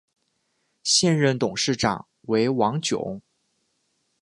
[0.81, 3.21] 现任董事长为王炯。